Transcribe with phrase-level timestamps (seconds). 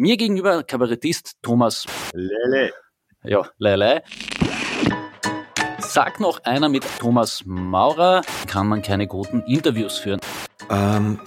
[0.00, 2.72] Mir gegenüber Kabarettist Thomas Lele.
[3.24, 4.04] Ja, Lele.
[5.80, 10.20] Sagt noch einer mit Thomas Maurer, kann man keine guten Interviews führen.
[10.70, 11.18] Ähm,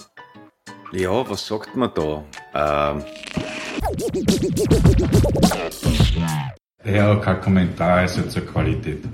[0.90, 2.24] ja, was sagt man da?
[2.54, 3.04] Ähm.
[6.82, 9.04] Ja, kein Kommentar, also zur Qualität.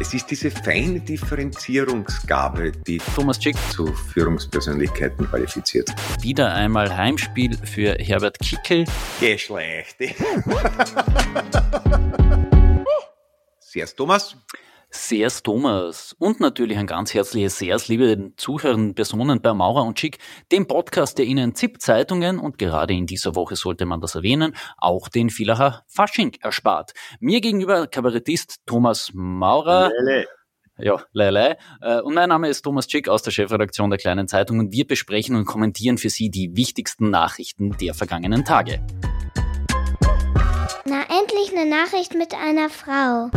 [0.00, 5.90] Es ist diese feine Differenzierungsgabe, die Thomas Schick zu Führungspersönlichkeiten qualifiziert.
[6.20, 8.84] Wieder einmal Heimspiel für Herbert Kickel.
[9.18, 10.14] Geschlechte.
[13.58, 14.36] Servus Thomas.
[14.90, 20.18] Sehr's Thomas und natürlich ein ganz herzliches Sehr's, liebe zuhörenden Personen bei Maurer und Schick,
[20.50, 25.08] dem Podcast, der Ihnen ZIP-Zeitungen und gerade in dieser Woche sollte man das erwähnen, auch
[25.08, 26.92] den Villacher Fasching erspart.
[27.20, 29.90] Mir gegenüber Kabarettist Thomas Maurer.
[30.00, 30.26] Lele.
[30.78, 31.58] Ja, Lele.
[31.82, 34.86] Äh, Und mein Name ist Thomas Schick aus der Chefredaktion der Kleinen Zeitung und wir
[34.86, 38.80] besprechen und kommentieren für Sie die wichtigsten Nachrichten der vergangenen Tage.
[40.86, 41.02] Na,
[41.38, 43.30] endlich eine Nachricht mit einer Frau.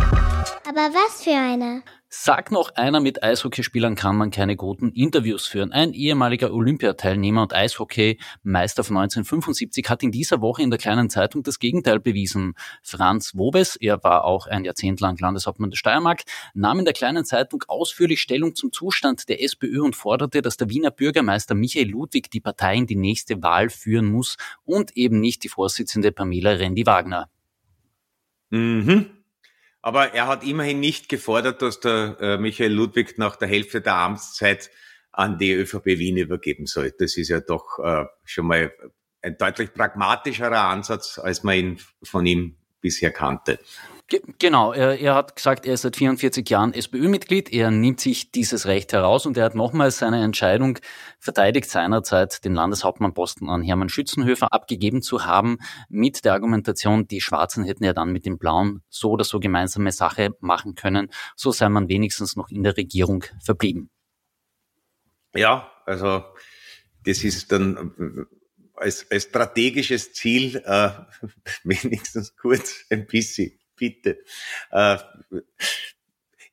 [0.68, 1.84] Aber was für eine?
[2.10, 5.72] Sagt noch einer, mit Eishockeyspielern kann man keine guten Interviews führen.
[5.72, 11.44] Ein ehemaliger Olympiateilnehmer und Eishockeymeister von 1975 hat in dieser Woche in der kleinen Zeitung
[11.44, 12.54] das Gegenteil bewiesen.
[12.82, 17.24] Franz Wobes, er war auch ein Jahrzehnt lang Landeshauptmann der Steiermark, nahm in der kleinen
[17.24, 22.32] Zeitung ausführlich Stellung zum Zustand der SPÖ und forderte, dass der Wiener Bürgermeister Michael Ludwig
[22.32, 27.30] die Partei in die nächste Wahl führen muss und eben nicht die Vorsitzende Pamela Rendi-Wagner.
[28.52, 29.10] Mhm.
[29.82, 33.96] Aber er hat immerhin nicht gefordert, dass der äh, Michael Ludwig nach der Hälfte der
[33.96, 34.70] Amtszeit
[35.12, 36.94] an die ÖVP Wien übergeben soll.
[36.98, 38.72] Das ist ja doch äh, schon mal
[39.24, 43.60] ein deutlich pragmatischerer Ansatz, als man ihn von ihm bisher kannte.
[44.12, 48.30] Ge genau, er, er hat gesagt, er ist seit 44 Jahren SPÖ-Mitglied, er nimmt sich
[48.30, 50.80] dieses Recht heraus und er hat nochmals seine Entscheidung
[51.18, 57.64] verteidigt, seinerzeit den Landeshauptmannposten an Hermann Schützenhöfer abgegeben zu haben, mit der Argumentation, die Schwarzen
[57.64, 61.70] hätten ja dann mit den Blauen so oder so gemeinsame Sache machen können, so sei
[61.70, 63.90] man wenigstens noch in der Regierung verblieben.
[65.34, 66.26] Ja, also
[67.06, 68.36] das ist dann äh,
[68.76, 70.90] als, als strategisches Ziel äh,
[71.64, 74.20] wenigstens kurz ein bisschen, bitte.
[74.70, 74.98] Äh,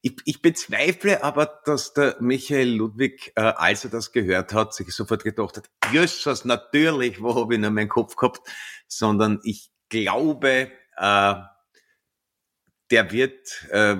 [0.00, 4.90] ich, ich bezweifle aber, dass der Michael Ludwig, äh, als er das gehört hat, sich
[4.92, 8.40] sofort gedacht hat, Jesus, natürlich, wo habe ich noch meinen Kopf gehabt,
[8.86, 11.34] sondern ich glaube, äh,
[12.90, 13.96] der wird, äh,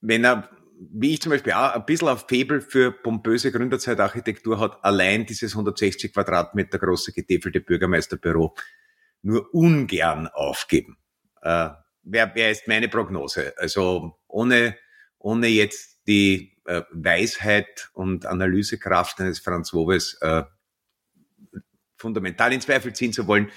[0.00, 4.84] wenn er, wie ich zum Beispiel auch, ein bisschen auf Febel für pompöse Gründerzeitarchitektur hat,
[4.84, 8.54] allein dieses 160 Quadratmeter große getäfelte Bürgermeisterbüro
[9.22, 10.98] nur ungern aufgeben.
[11.40, 11.70] Äh,
[12.02, 13.54] wer, wer ist meine Prognose?
[13.56, 14.76] Also ohne,
[15.18, 20.44] ohne jetzt die äh, Weisheit und Analysekraft eines Franz Wobes äh,
[21.96, 23.50] fundamental in Zweifel ziehen zu wollen,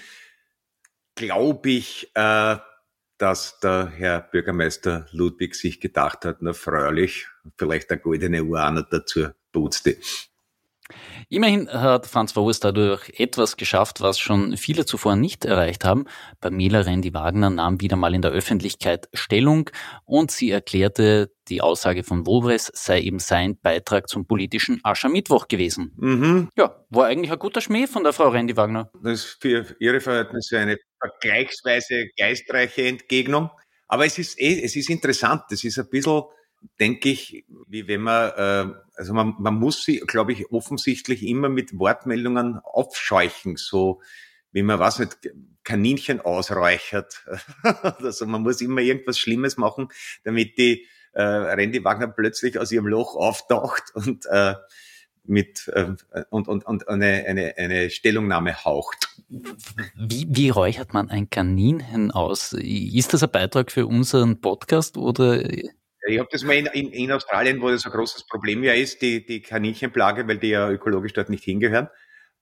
[1.15, 2.57] glaube ich, äh,
[3.17, 9.29] dass der Herr Bürgermeister Ludwig sich gedacht hat, na freilich, vielleicht eine goldene Uhr dazu
[9.51, 9.97] putzte.
[11.29, 16.05] Immerhin hat Franz Verhus dadurch etwas geschafft, was schon viele zuvor nicht erreicht haben.
[16.39, 19.69] Pamela Rendi-Wagner nahm wieder mal in der Öffentlichkeit Stellung
[20.05, 25.93] und sie erklärte, die Aussage von Wobres sei eben sein Beitrag zum politischen Aschermittwoch gewesen.
[25.97, 26.49] Mhm.
[26.57, 28.91] Ja, war eigentlich ein guter Schmäh von der Frau Rendi-Wagner.
[29.03, 33.49] Das ist für Ihre Verhältnisse eine vergleichsweise geistreiche Entgegnung.
[33.87, 35.43] Aber es ist eh, es ist interessant.
[35.51, 36.23] Es ist ein bisschen,
[36.79, 41.49] denke ich, wie wenn man, äh, also man, man muss sie, glaube ich, offensichtlich immer
[41.49, 44.01] mit Wortmeldungen aufscheuchen, so
[44.51, 45.17] wie man was mit
[45.63, 47.25] Kaninchen ausräuchert.
[47.63, 49.89] also man muss immer irgendwas Schlimmes machen,
[50.23, 54.55] damit die äh, Randy Wagner plötzlich aus ihrem Loch auftaucht und äh,
[55.23, 55.93] mit äh,
[56.29, 59.09] und, und, und eine, eine, eine Stellungnahme haucht.
[59.27, 62.53] Wie, wie räuchert man ein Kaninchen aus?
[62.53, 65.41] Ist das ein Beitrag für unseren Podcast oder
[66.07, 69.01] Ich habe das mal in, in, in Australien, wo das ein großes Problem ja ist,
[69.01, 71.89] die, die Kaninchenplage, weil die ja ökologisch dort nicht hingehören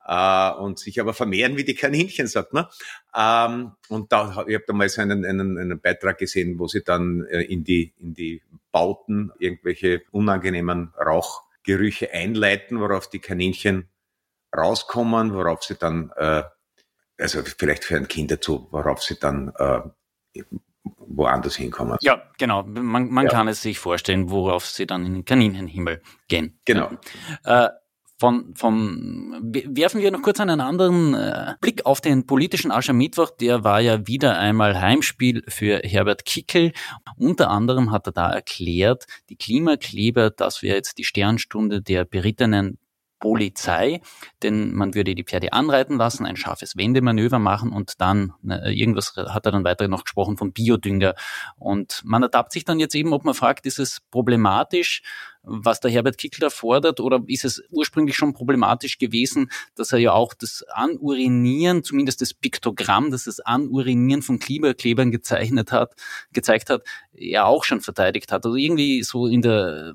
[0.05, 2.67] äh, und sich aber vermehren wie die Kaninchen, sagt man.
[3.15, 6.83] Ähm, und da, ich habe da mal so einen, einen, einen Beitrag gesehen, wo sie
[6.83, 13.89] dann äh, in, die, in die Bauten irgendwelche unangenehmen Rauchgerüche einleiten, worauf die Kaninchen
[14.55, 16.43] rauskommen, worauf sie dann, äh,
[17.17, 19.81] also vielleicht für ein Kind dazu, worauf sie dann äh,
[20.83, 21.97] woanders hinkommen.
[22.01, 22.63] Ja, genau.
[22.63, 23.31] Man, man Ja.
[23.31, 26.59] kann es sich vorstellen, worauf sie dann in den Kaninchenhimmel gehen.
[26.65, 26.91] Genau.
[27.43, 27.69] Äh,
[28.19, 33.31] von, von, werfen wir noch kurz einen anderen äh, Blick auf den politischen Aschermittwoch.
[33.31, 36.71] Der war ja wieder einmal Heimspiel für Herbert Kickel.
[37.17, 42.77] Unter anderem hat er da erklärt, die Klimakleber, das wäre jetzt die Sternstunde der berittenen
[43.23, 44.01] Polizei,
[44.41, 49.45] denn man würde die Pferde anreiten lassen, ein scharfes Wendemanöver machen und dann, irgendwas hat
[49.45, 51.15] er dann weiter noch gesprochen vom Biodünger.
[51.55, 55.03] Und man ertappt sich dann jetzt eben, ob man fragt, ist es problematisch,
[55.41, 60.11] was der Herbert Kickler fordert, oder ist es ursprünglich schon problematisch gewesen, dass er ja
[60.11, 65.93] auch das Anurinieren, zumindest das Piktogramm, das das Anurinieren von Klimaklebern gezeichnet hat,
[66.33, 66.83] gezeigt hat,
[67.13, 68.45] ja auch schon verteidigt hat.
[68.45, 69.93] Also irgendwie so in der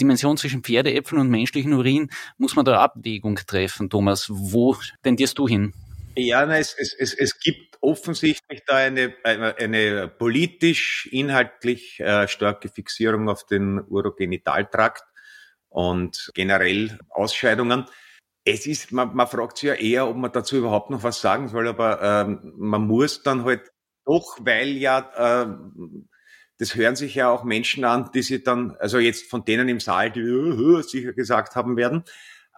[0.00, 4.26] Dimension zwischen Pferdeäpfeln und menschlichen Urin muss man da Abwägung treffen, Thomas.
[4.30, 5.72] Wo tendierst du hin?
[6.16, 12.68] Ja, es, es, es, es gibt offensichtlich da eine, eine, eine politisch, inhaltlich äh, starke
[12.68, 15.04] Fixierung auf den Urogenitaltrakt
[15.68, 17.86] und generell Ausscheidungen.
[18.44, 21.48] Es ist, man, man fragt sich ja eher, ob man dazu überhaupt noch was sagen
[21.48, 23.70] soll, aber ähm, man muss dann halt
[24.04, 25.46] doch, weil ja äh,
[26.60, 29.80] das hören sich ja auch Menschen an, die sie dann, also jetzt von denen im
[29.80, 32.04] Saal, die uh, sicher gesagt haben werden,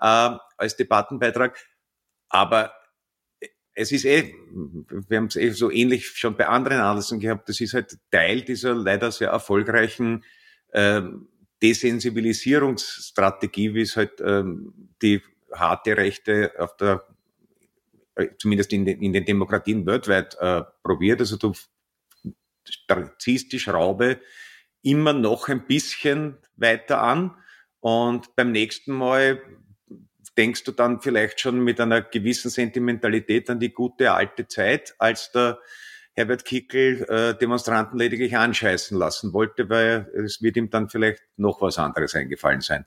[0.01, 1.57] äh, als Debattenbeitrag.
[2.29, 2.73] Aber
[3.75, 4.35] es ist eh,
[5.09, 8.43] wir haben es eh so ähnlich schon bei anderen Anlässen gehabt, das ist halt Teil
[8.43, 10.25] dieser leider sehr erfolgreichen
[10.73, 11.03] äh,
[11.63, 15.23] Desensibilisierungsstrategie, wie es halt ähm, die
[15.53, 17.07] harte Rechte auf der
[18.17, 21.21] äh, zumindest in den, in den Demokratien weltweit äh, probiert.
[21.21, 21.53] Also du
[23.19, 24.21] ziehst die Schraube
[24.83, 27.37] immer noch ein bisschen weiter an
[27.81, 29.43] und beim nächsten Mal
[30.37, 35.31] denkst du dann vielleicht schon mit einer gewissen Sentimentalität an die gute alte Zeit, als
[35.33, 35.59] der
[36.15, 41.61] Herbert Kickel äh, Demonstranten lediglich anscheißen lassen wollte, weil es wird ihm dann vielleicht noch
[41.63, 42.85] was anderes eingefallen sein.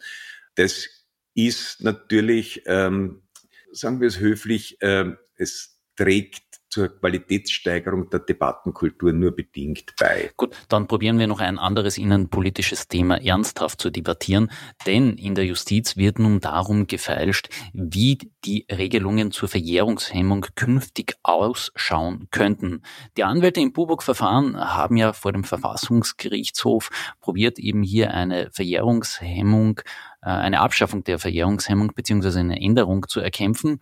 [0.55, 0.87] Das
[1.33, 3.23] ist natürlich, ähm,
[3.71, 10.31] sagen wir es höflich, äh, es trägt zur Qualitätssteigerung der Debattenkultur nur bedingt bei.
[10.35, 14.51] Gut, dann probieren wir noch ein anderes innenpolitisches Thema ernsthaft zu debattieren,
[14.85, 22.27] denn in der Justiz wird nun darum gefeilscht, wie die Regelungen zur Verjährungshemmung künftig ausschauen
[22.29, 22.81] könnten.
[23.15, 26.89] Die Anwälte im Buburg-Verfahren haben ja vor dem Verfassungsgerichtshof
[27.21, 29.79] probiert, eben hier eine Verjährungshemmung,
[30.21, 33.79] äh, eine Abschaffung der Verjährungshemmung beziehungsweise eine Änderung zu erkämpfen.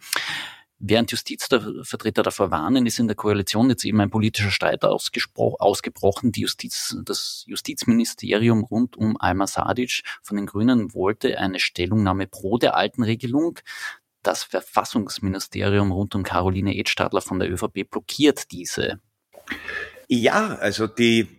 [0.85, 6.33] Während Justizvertreter davor warnen, ist in der Koalition jetzt eben ein politischer Streit ausgebrochen.
[6.33, 12.57] Die Justiz, das Justizministerium rund um Alma Sadic von den Grünen wollte eine Stellungnahme pro
[12.57, 13.59] der alten Regelung.
[14.23, 18.99] Das Verfassungsministerium rund um Caroline Edstadler von der ÖVP blockiert diese.
[20.09, 21.29] Ja, also die,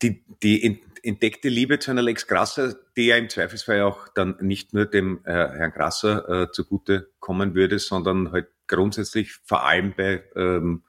[0.00, 4.74] die, die entdeckte Liebe zu einer Lex Grasser, die ja im Zweifelsfall auch dann nicht
[4.74, 8.46] nur dem äh, Herrn Grasser äh, zugute kommen würde, sondern halt
[8.76, 10.82] grundsätzlich vor allem bei ähm,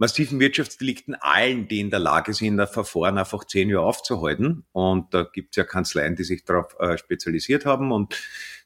[0.00, 4.64] massiven Wirtschaftsdelikten allen, die in der Lage sind, ein Verfahren einfach zehn Jahre aufzuhalten.
[4.72, 7.92] Und da gibt es ja Kanzleien, die sich darauf äh, spezialisiert haben.
[7.92, 8.18] Und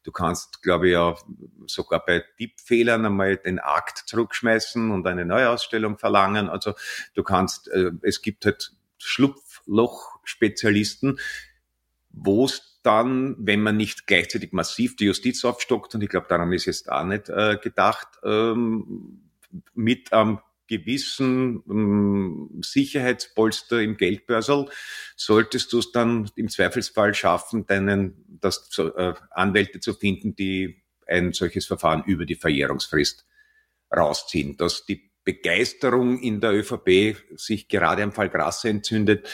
[0.05, 1.17] du kannst, glaube ich, ja
[1.67, 6.49] sogar bei Tippfehlern einmal den Akt zurückschmeißen und eine Neuausstellung verlangen.
[6.49, 6.75] Also
[7.15, 11.19] du kannst, äh, es gibt halt Schlupfloch-Spezialisten,
[12.17, 16.53] wo es dann, wenn man nicht gleichzeitig massiv die Justiz aufstockt, und ich glaube, daran
[16.53, 19.31] ist jetzt auch nicht äh, gedacht, ähm,
[19.73, 24.67] mit einem gewissen ähm, Sicherheitspolster im Geldbörsel,
[25.17, 31.33] solltest du es dann im Zweifelsfall schaffen, deinen das, äh, Anwälte zu finden, die ein
[31.33, 33.27] solches Verfahren über die Verjährungsfrist
[33.95, 34.57] rausziehen.
[34.57, 39.29] Dass die Begeisterung in der ÖVP sich gerade am Fall Grasse entzündet,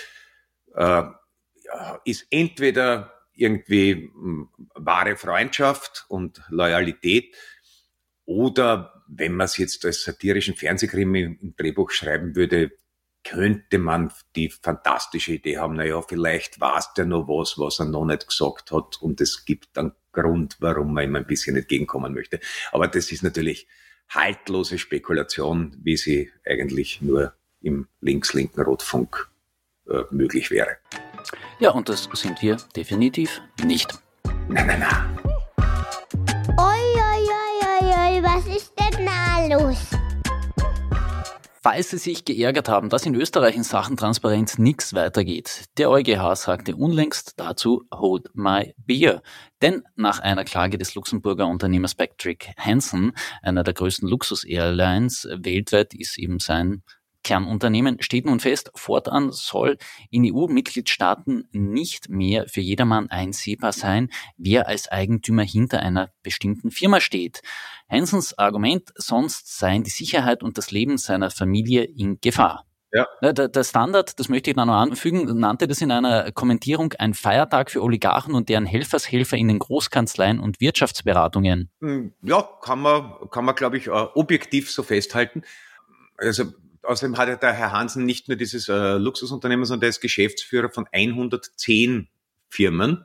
[0.75, 1.03] äh,
[2.05, 7.35] ist entweder irgendwie hm, wahre Freundschaft und Loyalität.
[8.25, 12.71] Oder wenn man es jetzt als satirischen Fernsehkrimi im Drehbuch schreiben würde,
[13.25, 17.87] könnte man die fantastische Idee haben, naja, vielleicht war es der noch was, was er
[17.87, 22.15] noch nicht gesagt hat und es gibt einen Grund, warum man ihm ein bisschen entgegenkommen
[22.15, 22.41] möchte.
[22.73, 23.69] Aber das ist natürlich
[24.09, 29.31] haltlose Spekulation, wie sie eigentlich nur im links-linken Rotfunk
[29.89, 30.79] äh, möglich wäre.
[31.59, 33.89] Ja, und das sind wir definitiv nicht.
[34.49, 35.21] Na, na, na.
[36.59, 40.01] Oi, oi, oi, oi, oi, was ist denn da los?
[41.63, 46.35] Falls Sie sich geärgert haben, dass in Österreich in Sachen Transparenz nichts weitergeht, der EuGH
[46.35, 49.21] sagte unlängst dazu Hold my beer.
[49.61, 56.19] Denn nach einer Klage des Luxemburger Unternehmers Patrick Hansen, einer der größten Luxus-Airlines weltweit, ist
[56.19, 56.83] eben sein
[57.23, 59.79] Kernunternehmen steht nun fest, fortan soll
[60.11, 67.01] in EU-Mitgliedstaaten nicht mehr für jedermann einsehbar sein, wer als Eigentümer hinter einer bestimmten Firma
[67.01, 67.43] steht.
[67.89, 72.65] Hansens Argument, sonst seien die Sicherheit und das Leben seiner Familie in Gefahr.
[72.93, 73.07] Ja.
[73.23, 77.15] Der, der Standard, das möchte ich da noch anfügen, nannte das in einer Kommentierung ein
[77.15, 81.71] Feiertag für Oligarchen und deren Helfershelfer in den Großkanzleien und Wirtschaftsberatungen.
[81.81, 85.43] Hm, ja, kann man, kann man, glaube ich, äh, objektiv so festhalten.
[86.17, 86.47] Also
[86.83, 90.71] außerdem hat ja der Herr Hansen nicht nur dieses äh, Luxusunternehmen, sondern er ist Geschäftsführer
[90.71, 92.09] von 110
[92.49, 93.05] Firmen.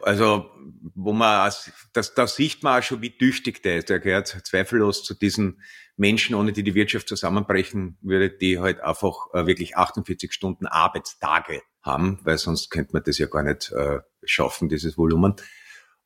[0.00, 0.50] Also,
[0.94, 1.50] wo man,
[1.92, 3.88] das, da sieht man auch schon, wie tüchtig der ist.
[3.88, 5.62] Der gehört zweifellos zu diesen
[5.96, 11.62] Menschen, ohne die die Wirtschaft zusammenbrechen würde, die halt einfach äh, wirklich 48 Stunden Arbeitstage
[11.82, 15.36] haben, weil sonst könnte man das ja gar nicht äh, schaffen, dieses Volumen.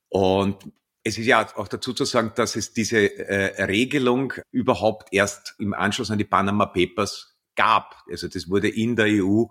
[0.09, 0.71] Und
[1.03, 5.73] es ist ja auch dazu zu sagen, dass es diese äh, Regelung überhaupt erst im
[5.73, 8.03] Anschluss an die Panama Papers gab.
[8.09, 9.45] Also das wurde in der EU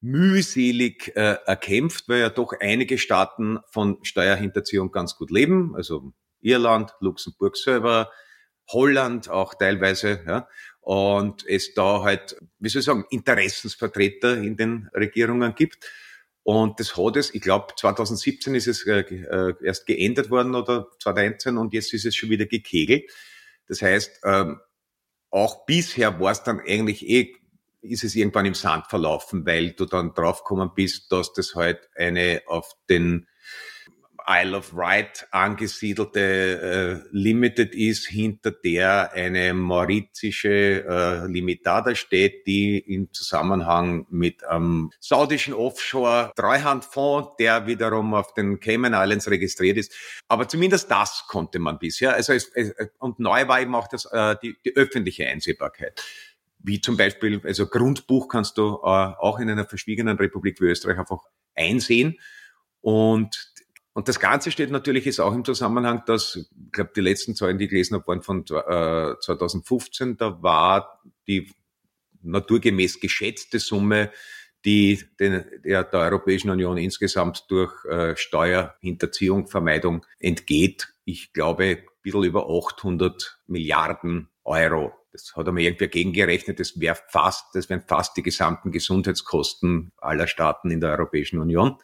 [0.00, 6.92] mühselig äh, erkämpft, weil ja doch einige Staaten von Steuerhinterziehung ganz gut leben, also Irland,
[7.00, 8.10] Luxemburg selber,
[8.68, 10.48] Holland auch teilweise, ja,
[10.80, 15.84] und es da halt, wie soll ich sagen, Interessensvertreter in den Regierungen gibt.
[16.46, 20.86] Und das hat es, ich glaube, 2017 ist es äh, äh, erst geändert worden oder
[21.02, 23.10] 2019 und jetzt ist es schon wieder gekegelt.
[23.66, 24.60] Das heißt, ähm,
[25.30, 27.34] auch bisher war es dann eigentlich eh
[27.80, 32.42] ist es irgendwann im Sand verlaufen, weil du dann draufgekommen bist, dass das halt eine
[32.46, 33.26] auf den
[34.28, 42.78] Isle of Wight angesiedelte äh, Limited ist, hinter der eine maurizische äh, Limitada steht, die
[42.78, 49.94] im Zusammenhang mit einem saudischen Offshore-Treuhandfonds, der wiederum auf den Cayman Islands registriert ist.
[50.28, 52.14] Aber zumindest das konnte man bisher.
[52.14, 56.02] Also es, es, und neu war eben auch das, äh, die, die öffentliche Einsehbarkeit
[56.58, 60.98] wie zum Beispiel, also Grundbuch kannst du äh, auch in einer verschwiegenen Republik wie Österreich
[60.98, 61.22] einfach
[61.54, 62.18] einsehen.
[62.80, 63.52] Und,
[63.96, 67.56] und das Ganze steht natürlich jetzt auch im Zusammenhang, dass, ich glaube, die letzten Zahlen,
[67.56, 71.50] die ich gelesen habe, waren von äh, 2015, da war die
[72.20, 74.10] naturgemäß geschätzte Summe,
[74.66, 80.88] die den, der, der Europäischen Union insgesamt durch äh, Steuerhinterziehung, Vermeidung entgeht.
[81.06, 84.92] Ich glaube, ein bisschen über 800 Milliarden Euro.
[85.10, 90.26] Das hat einmal irgendwer gegengerechnet, das wäre fast, das wären fast die gesamten Gesundheitskosten aller
[90.26, 91.78] Staaten in der Europäischen Union.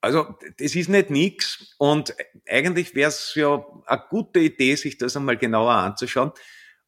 [0.00, 2.14] Also das ist nicht nix und
[2.48, 6.32] eigentlich wäre es ja eine gute Idee, sich das einmal genauer anzuschauen.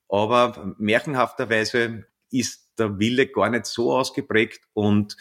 [0.09, 5.17] Aber märchenhafterweise ist der Wille gar nicht so ausgeprägt und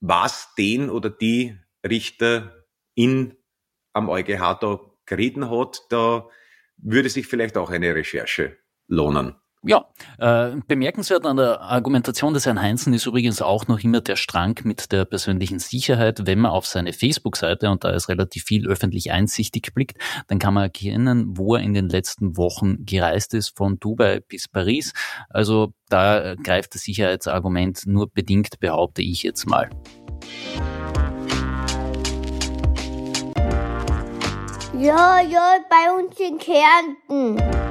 [0.00, 1.56] was den oder die
[1.88, 3.36] Richter in
[3.92, 6.28] am EuGH da gerieten hat, da
[6.76, 8.58] würde sich vielleicht auch eine Recherche
[8.88, 9.36] lohnen.
[9.64, 9.86] Ja,
[10.18, 14.58] äh, bemerkenswert an der Argumentation des Herrn Heinzen ist übrigens auch noch immer der Strang
[14.64, 16.26] mit der persönlichen Sicherheit.
[16.26, 20.54] Wenn man auf seine Facebook-Seite, und da ist relativ viel öffentlich einsichtig blickt, dann kann
[20.54, 24.94] man erkennen, wo er in den letzten Wochen gereist ist, von Dubai bis Paris.
[25.30, 29.70] Also da greift das Sicherheitsargument nur bedingt, behaupte ich jetzt mal.
[34.76, 37.61] Ja, ja, bei uns in Kärnten.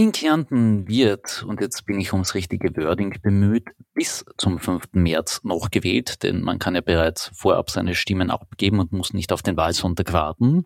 [0.00, 4.84] In Kärnten wird, und jetzt bin ich ums richtige Wording bemüht, bis zum 5.
[4.92, 9.30] März noch gewählt, denn man kann ja bereits vorab seine Stimmen abgeben und muss nicht
[9.30, 10.64] auf den Wahlsonntag warten.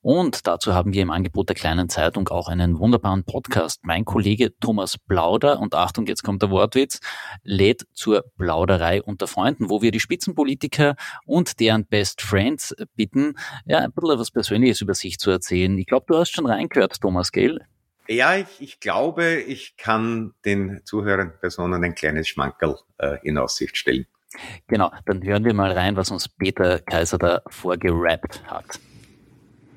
[0.00, 3.78] Und dazu haben wir im Angebot der kleinen Zeitung auch einen wunderbaren Podcast.
[3.84, 6.98] Mein Kollege Thomas Plauder, und Achtung, jetzt kommt der Wortwitz,
[7.44, 13.34] lädt zur Plauderei unter Freunden, wo wir die Spitzenpolitiker und deren Best Friends bitten,
[13.66, 15.78] ja, ein bisschen was Persönliches über sich zu erzählen.
[15.78, 17.60] Ich glaube, du hast schon reingehört, Thomas, gell?
[18.08, 23.76] Ja, ich, ich glaube, ich kann den zuhörenden Personen ein kleines Schmankerl äh, in Aussicht
[23.76, 24.06] stellen.
[24.66, 28.80] Genau, dann hören wir mal rein, was uns Peter Kaiser da vorgerappt hat.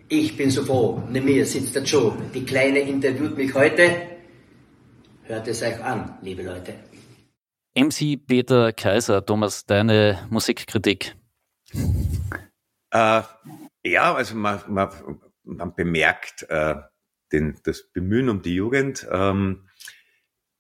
[0.09, 2.17] Ich bin so froh, neben mir sitzt der Joe.
[2.33, 4.17] Die Kleine interviewt mich heute.
[5.23, 6.73] Hört es euch an, liebe Leute.
[7.75, 11.15] MC Peter Kaiser, Thomas, deine Musikkritik.
[12.91, 13.21] Äh,
[13.83, 14.89] ja, also man, man,
[15.43, 16.75] man bemerkt, äh,
[17.31, 19.07] den, das Bemühen um die Jugend.
[19.11, 19.67] Ähm,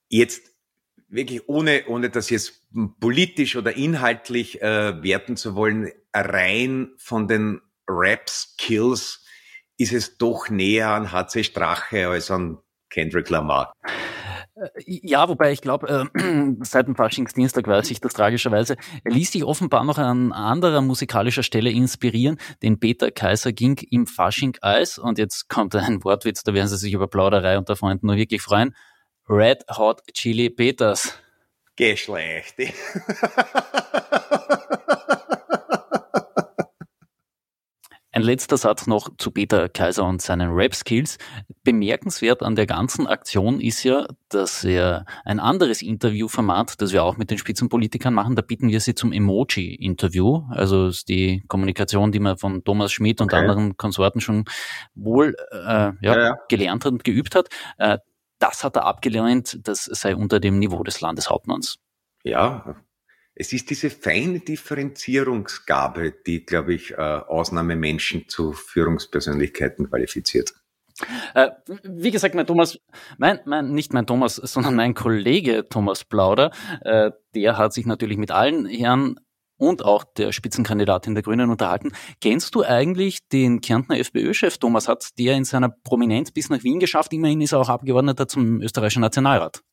[0.09, 0.51] jetzt
[1.09, 2.67] wirklich ohne, ohne das jetzt
[2.99, 9.23] politisch oder inhaltlich äh, werten zu wollen, rein von den Rap-Skills
[9.77, 12.57] ist es doch näher an HC Strache als an
[12.89, 13.73] Kendrick Lamar.
[14.57, 18.75] Äh, ja, wobei ich glaube, äh, seit dem Faschingsdienstag weiß ich das tragischerweise.
[19.03, 24.07] Er ließ sich offenbar noch an anderer musikalischer Stelle inspirieren, denn Peter Kaiser ging im
[24.07, 28.07] Fasching Eis und jetzt kommt ein Wortwitz, da werden Sie sich über Plauderei unter Freunden
[28.07, 28.75] nur wirklich freuen.
[29.29, 31.13] Red Hot Chili Peters.
[31.75, 32.55] Geschlecht.
[38.17, 41.19] Ein letzter Satz noch zu Peter Kaiser und seinen Rap-Skills.
[41.67, 47.17] Bemerkenswert an der ganzen Aktion ist ja, dass er ein anderes Interviewformat, das wir auch
[47.17, 50.43] mit den Spitzenpolitikern machen, da bitten wir sie zum Emoji-Interview.
[50.49, 53.41] Also ist die Kommunikation, die man von Thomas Schmidt und okay.
[53.41, 54.45] anderen Konsorten schon
[54.95, 56.37] wohl äh, ja, ja, ja.
[56.47, 57.49] gelernt hat und geübt hat.
[57.79, 57.97] Äh,
[58.39, 61.79] das hat er abgelehnt, das sei unter dem Niveau des Landeshauptmanns.
[62.23, 62.77] Ja,
[63.35, 70.53] es ist diese feine Differenzierungsgabe, die, glaube ich, äh, Ausnahmemenschen zu Führungspersönlichkeiten qualifiziert.
[71.33, 71.49] Äh,
[71.83, 72.79] wie gesagt, mein Thomas,
[73.17, 76.51] mein, mein, nicht mein Thomas, sondern mein Kollege Thomas Plauder,
[76.81, 79.19] äh, der hat sich natürlich mit allen Herren
[79.57, 81.91] und auch der Spitzenkandidatin der Grünen unterhalten.
[82.21, 86.79] Kennst du eigentlich den Kärntner FPÖ-Chef Thomas Hat, der in seiner Prominenz bis nach Wien
[86.79, 87.13] geschafft?
[87.13, 89.63] Immerhin ist er auch Abgeordneter zum österreichischen Nationalrat.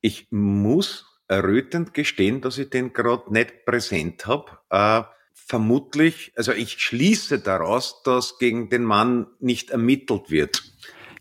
[0.00, 4.58] Ich muss errötend gestehen, dass ich den gerade nicht präsent habe.
[4.70, 5.02] Äh,
[5.34, 10.62] vermutlich, also ich schließe daraus, dass gegen den Mann nicht ermittelt wird.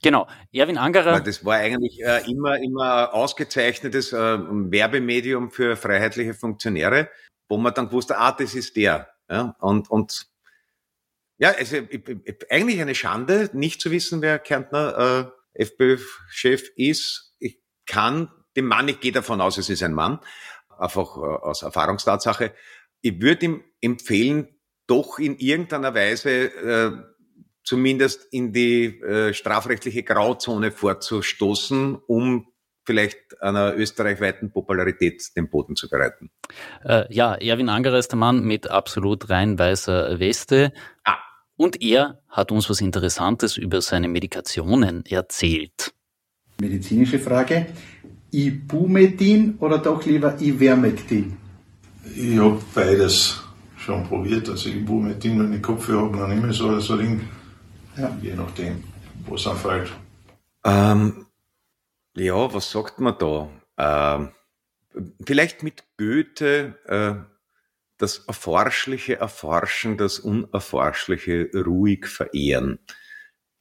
[0.02, 1.20] Genau, Erwin Angerer.
[1.20, 7.10] Das war eigentlich äh, immer, immer ausgezeichnetes äh, Werbemedium für freiheitliche Funktionäre,
[7.48, 9.10] wo man dann gewusst hat, ah, das ist der.
[9.30, 10.28] Ja, und, und
[11.38, 11.78] ja, also
[12.50, 17.36] eigentlich eine Schande, nicht zu wissen, wer Kärntner äh, FPÖ-Chef ist.
[17.40, 20.20] Ich kann dem Mann, ich gehe davon aus, es ist ein Mann,
[20.78, 22.54] einfach äh, aus Erfahrungstatsache.
[23.02, 24.48] Ich würde ihm empfehlen,
[24.88, 26.92] doch in irgendeiner Weise äh,
[27.64, 32.48] zumindest in die äh, strafrechtliche Grauzone vorzustoßen, um
[32.84, 36.32] vielleicht einer österreichweiten Popularität den Boden zu bereiten.
[36.84, 40.74] Äh, ja, Erwin Angerer ist der Mann mit absolut rein weißer Weste.
[41.04, 41.18] Ah.
[41.56, 45.94] Und er hat uns was Interessantes über seine Medikationen erzählt.
[46.60, 47.68] Medizinische Frage.
[48.32, 51.38] Ibumetin oder doch lieber Ivermectin?
[52.16, 53.44] Ich habe beides
[53.82, 54.48] schon probiert.
[54.50, 57.28] Also Ibumetin, wenn ich Kopfhörer habe, dann immer so, so Ding.
[57.98, 58.16] Ja.
[58.22, 58.84] Je nachdem,
[59.26, 59.92] wo es anfällt.
[60.64, 61.26] Ähm,
[62.16, 63.50] ja, was sagt man da?
[63.78, 64.30] Ähm,
[65.26, 67.32] vielleicht mit Goethe äh,
[67.98, 72.80] das Erforschliche erforschen, das Unerforschliche ruhig verehren.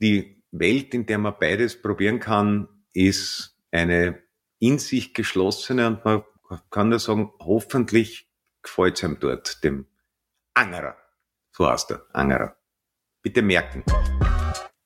[0.01, 4.23] Die Welt, in der man beides probieren kann, ist eine
[4.59, 6.23] in sich geschlossene und man
[6.71, 8.29] kann nur sagen, hoffentlich
[8.63, 9.87] gefällt es einem dort, dem
[10.61, 10.95] Angerer.
[11.53, 12.55] So heißt er, Angerer.
[13.23, 13.83] Bitte merken.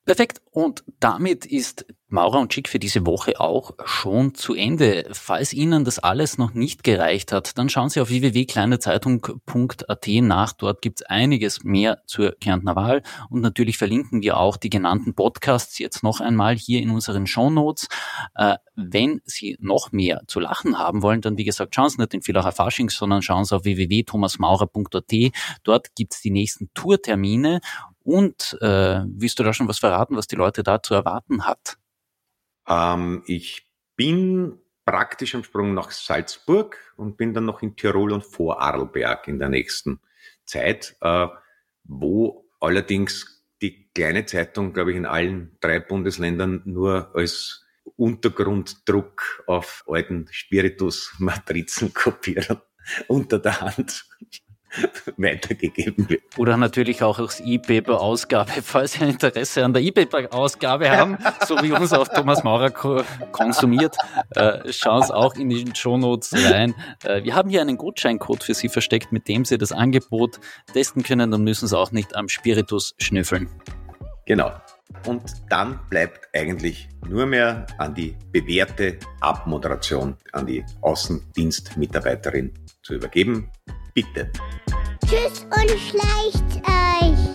[0.05, 0.41] Perfekt.
[0.51, 1.85] Und damit ist
[2.15, 5.07] Maurer und Schick für diese Woche auch schon zu Ende.
[5.11, 10.53] Falls Ihnen das alles noch nicht gereicht hat, dann schauen Sie auf www.kleinezeitung.at nach.
[10.53, 13.03] Dort gibt es einiges mehr zur Kärntner Wahl.
[13.29, 17.89] Und natürlich verlinken wir auch die genannten Podcasts jetzt noch einmal hier in unseren Shownotes.
[18.33, 22.13] Äh, wenn Sie noch mehr zu lachen haben wollen, dann wie gesagt, schauen Sie nicht
[22.13, 25.13] in Villacher Faschings, sondern schauen Sie auf www.thomasmaurer.at.
[25.63, 27.59] Dort gibt es die nächsten Tourtermine
[28.03, 31.77] und äh, willst du da schon was verraten, was die Leute da zu erwarten hat?
[32.67, 38.25] Ähm, ich bin praktisch am Sprung nach Salzburg und bin dann noch in Tirol und
[38.25, 39.99] Vorarlberg in der nächsten
[40.45, 41.27] Zeit, äh,
[41.83, 49.83] wo allerdings die kleine Zeitung, glaube ich, in allen drei Bundesländern nur als Untergrunddruck auf
[49.87, 52.61] alten Spiritus-Matrizen kopieren
[53.07, 54.05] unter der Hand
[55.17, 56.23] weitergegeben wird.
[56.37, 61.71] Oder natürlich auch als E-Paper-Ausgabe, falls Sie ein Interesse an der E-Paper-Ausgabe haben, so wie
[61.71, 62.71] uns auch Thomas Maurer
[63.31, 63.95] konsumiert,
[64.31, 66.73] äh, schauen Sie auch in die Shownotes rein.
[67.03, 70.39] Äh, wir haben hier einen Gutscheincode für Sie versteckt, mit dem Sie das Angebot
[70.73, 73.49] testen können, dann müssen Sie auch nicht am Spiritus schnüffeln.
[74.25, 74.51] Genau.
[75.05, 83.51] Und dann bleibt eigentlich nur mehr an die bewährte Abmoderation an die Außendienstmitarbeiterin zu übergeben.
[83.95, 84.29] Bitte.
[85.07, 87.33] Tschüss und schleicht euch.